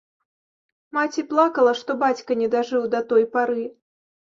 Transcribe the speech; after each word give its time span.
Маці 0.97 1.25
плакала, 1.35 1.75
што 1.81 1.91
бацька 2.05 2.31
не 2.41 2.49
дажыў 2.57 2.83
да 2.97 3.05
той 3.13 3.31
пары. 3.39 3.63